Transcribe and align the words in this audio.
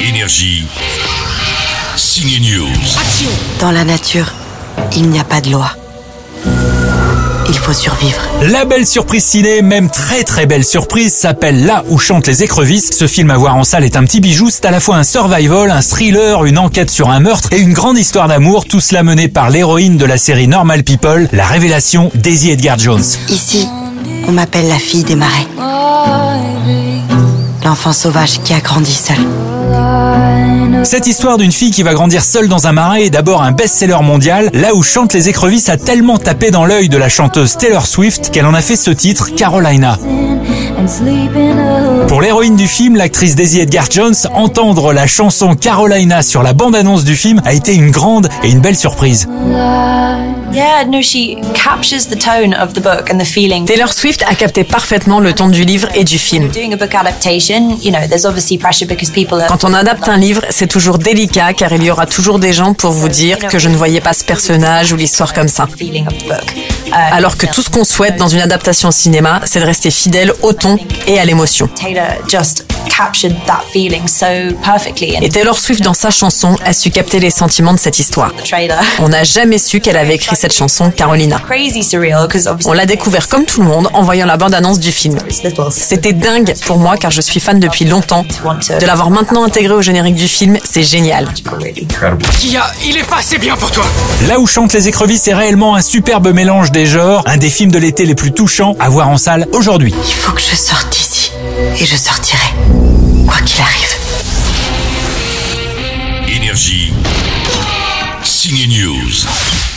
Énergie. 0.00 0.64
Signe 1.94 2.40
News. 2.40 2.68
Dans 3.60 3.70
la 3.70 3.84
nature, 3.84 4.32
il 4.96 5.10
n'y 5.10 5.20
a 5.20 5.24
pas 5.24 5.42
de 5.42 5.50
loi. 5.50 5.70
Il 7.48 7.54
faut 7.54 7.74
survivre. 7.74 8.20
La 8.42 8.64
belle 8.64 8.86
surprise 8.86 9.24
ciné, 9.24 9.60
même 9.60 9.90
très 9.90 10.24
très 10.24 10.46
belle 10.46 10.64
surprise, 10.64 11.12
s'appelle 11.14 11.66
Là 11.66 11.84
où 11.88 11.98
chantent 11.98 12.28
les 12.28 12.42
écrevisses. 12.42 12.90
Ce 12.96 13.06
film 13.06 13.30
à 13.30 13.36
voir 13.36 13.56
en 13.56 13.64
salle 13.64 13.84
est 13.84 13.96
un 13.96 14.04
petit 14.04 14.20
bijou, 14.20 14.48
c'est 14.50 14.64
à 14.64 14.70
la 14.70 14.80
fois 14.80 14.96
un 14.96 15.04
survival, 15.04 15.70
un 15.70 15.82
thriller, 15.82 16.46
une 16.46 16.58
enquête 16.58 16.90
sur 16.90 17.10
un 17.10 17.20
meurtre 17.20 17.50
et 17.52 17.58
une 17.58 17.74
grande 17.74 17.98
histoire 17.98 18.28
d'amour, 18.28 18.64
tout 18.64 18.80
cela 18.80 19.02
mené 19.02 19.28
par 19.28 19.50
l'héroïne 19.50 19.98
de 19.98 20.06
la 20.06 20.16
série 20.16 20.48
Normal 20.48 20.82
People, 20.82 21.28
la 21.32 21.44
révélation 21.44 22.10
Daisy 22.14 22.50
Edgar 22.50 22.78
Jones. 22.78 23.04
Ici, 23.28 23.68
on 24.26 24.32
m'appelle 24.32 24.68
la 24.68 24.78
fille 24.78 25.04
des 25.04 25.16
marais. 25.16 25.46
L'enfant 27.64 27.92
sauvage 27.92 28.40
qui 28.42 28.54
a 28.54 28.60
grandi 28.60 28.92
seul. 28.92 29.16
Cette 30.82 31.06
histoire 31.06 31.36
d'une 31.36 31.52
fille 31.52 31.70
qui 31.70 31.82
va 31.82 31.92
grandir 31.92 32.24
seule 32.24 32.48
dans 32.48 32.66
un 32.66 32.72
marais 32.72 33.04
est 33.04 33.10
d'abord 33.10 33.42
un 33.42 33.52
best-seller 33.52 34.02
mondial. 34.02 34.50
Là 34.54 34.74
où 34.74 34.82
chantent 34.82 35.12
les 35.12 35.28
écrevisses 35.28 35.68
a 35.68 35.76
tellement 35.76 36.18
tapé 36.18 36.50
dans 36.50 36.64
l'œil 36.64 36.88
de 36.88 36.96
la 36.96 37.08
chanteuse 37.08 37.56
Taylor 37.56 37.86
Swift 37.86 38.30
qu'elle 38.30 38.46
en 38.46 38.54
a 38.54 38.62
fait 38.62 38.76
ce 38.76 38.90
titre, 38.90 39.34
Carolina. 39.34 39.98
Pour 42.08 42.22
l'héroïne 42.22 42.56
du 42.56 42.66
film, 42.66 42.96
l'actrice 42.96 43.34
Daisy 43.34 43.60
Edgar 43.60 43.86
Jones, 43.90 44.14
entendre 44.34 44.92
la 44.92 45.06
chanson 45.06 45.54
Carolina 45.54 46.22
sur 46.22 46.42
la 46.42 46.52
bande-annonce 46.52 47.04
du 47.04 47.16
film 47.16 47.40
a 47.44 47.52
été 47.52 47.74
une 47.74 47.90
grande 47.90 48.28
et 48.42 48.50
une 48.50 48.60
belle 48.60 48.76
surprise. 48.76 49.28
Yeah, 50.52 50.84
no, 50.84 51.00
she 51.00 51.36
captures 51.54 52.08
the 52.08 52.18
tone 52.18 52.54
of 52.54 52.72
the 52.72 52.80
book 52.80 53.08
and 53.12 53.18
the 53.18 53.24
feeling. 53.24 53.66
Taylor 53.66 53.92
Swift 53.92 54.24
a 54.26 54.34
capté 54.34 54.64
parfaitement 54.64 55.20
le 55.20 55.32
ton 55.32 55.48
du 55.48 55.64
livre 55.64 55.88
et 55.94 56.02
du 56.02 56.18
film. 56.18 56.50
Quand 59.48 59.64
on 59.64 59.74
adapte 59.74 60.08
un 60.08 60.16
livre, 60.16 60.42
c'est 60.50 60.66
toujours 60.66 60.98
délicat 60.98 61.52
car 61.52 61.72
il 61.72 61.84
y 61.84 61.90
aura 61.90 62.06
toujours 62.06 62.40
des 62.40 62.52
gens 62.52 62.74
pour 62.74 62.90
vous 62.90 63.08
dire 63.08 63.38
que 63.38 63.58
je 63.58 63.68
ne 63.68 63.76
voyais 63.76 64.00
pas 64.00 64.12
ce 64.12 64.24
personnage 64.24 64.92
ou 64.92 64.96
l'histoire 64.96 65.32
comme 65.32 65.48
ça. 65.48 65.68
Feeling 66.90 67.04
of 67.04 67.10
the 67.10 67.10
book. 67.10 67.12
Uh, 67.12 67.16
Alors 67.16 67.36
que 67.36 67.46
tout 67.46 67.62
ce 67.62 67.70
qu'on 67.70 67.84
souhaite 67.84 68.16
dans 68.16 68.28
une 68.28 68.40
adaptation 68.40 68.88
au 68.88 68.92
cinéma, 68.92 69.40
c'est 69.44 69.60
de 69.60 69.64
rester 69.64 69.90
fidèle 69.90 70.32
au 70.42 70.52
ton 70.52 70.76
et 71.06 71.18
à 71.18 71.24
l'émotion. 71.24 71.68
Captured 72.88 73.34
that 73.46 73.62
feeling 73.72 74.06
so 74.06 74.26
perfectly 74.62 75.16
Et 75.20 75.28
Taylor 75.28 75.58
Swift, 75.58 75.82
dans 75.82 75.94
sa 75.94 76.10
chanson, 76.10 76.56
a 76.64 76.72
su 76.72 76.90
capter 76.90 77.20
les 77.20 77.30
sentiments 77.30 77.72
de 77.72 77.78
cette 77.78 77.98
histoire. 77.98 78.32
On 78.98 79.08
n'a 79.08 79.24
jamais 79.24 79.58
su 79.58 79.80
qu'elle 79.80 79.96
avait 79.96 80.14
écrit 80.14 80.36
cette 80.36 80.52
chanson, 80.52 80.90
Carolina. 80.90 81.40
On 82.66 82.72
l'a 82.72 82.86
découvert 82.86 83.28
comme 83.28 83.44
tout 83.44 83.62
le 83.62 83.68
monde 83.68 83.88
en 83.92 84.02
voyant 84.02 84.26
la 84.26 84.36
bande-annonce 84.36 84.78
du 84.78 84.92
film. 84.92 85.18
C'était 85.70 86.12
dingue 86.12 86.54
pour 86.66 86.78
moi 86.78 86.96
car 86.96 87.10
je 87.10 87.20
suis 87.20 87.40
fan 87.40 87.60
depuis 87.60 87.84
longtemps. 87.84 88.24
De 88.80 88.86
l'avoir 88.86 89.10
maintenant 89.10 89.44
intégré 89.44 89.74
au 89.74 89.82
générique 89.82 90.14
du 90.16 90.28
film, 90.28 90.58
c'est 90.64 90.82
génial. 90.82 91.28
Kia, 92.38 92.62
il 92.84 92.96
est 92.96 93.08
pas 93.08 93.18
assez 93.18 93.38
bien 93.38 93.56
pour 93.56 93.70
toi 93.70 93.84
Là 94.28 94.38
où 94.38 94.46
chantent 94.46 94.72
les 94.72 94.88
écrevisses 94.88 95.26
est 95.28 95.34
réellement 95.34 95.76
un 95.76 95.82
superbe 95.82 96.32
mélange 96.32 96.70
des 96.72 96.86
genres, 96.86 97.22
un 97.26 97.36
des 97.36 97.50
films 97.50 97.70
de 97.70 97.78
l'été 97.78 98.04
les 98.06 98.14
plus 98.14 98.32
touchants 98.32 98.76
à 98.78 98.88
voir 98.88 99.08
en 99.08 99.16
salle 99.16 99.46
aujourd'hui. 99.52 99.94
Il 100.06 100.12
faut 100.12 100.32
que 100.32 100.40
je 100.40 100.56
sorte. 100.56 100.99
Et 101.78 101.86
je 101.86 101.96
sortirai. 101.96 102.54
Quoi 103.26 103.40
qu'il 103.42 103.60
arrive. 103.60 103.96
Énergie. 106.28 106.92
Signe 108.22 108.66
News. 108.68 109.69